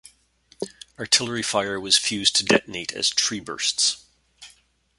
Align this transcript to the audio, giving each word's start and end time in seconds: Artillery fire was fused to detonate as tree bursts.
Artillery 0.97 1.43
fire 1.43 1.79
was 1.79 1.95
fused 1.95 2.35
to 2.37 2.43
detonate 2.43 2.91
as 2.91 3.07
tree 3.11 3.39
bursts. 3.39 4.03